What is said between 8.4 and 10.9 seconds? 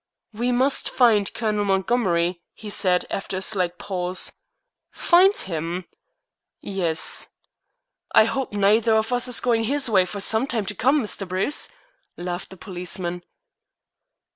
neither of us is going his way for some time to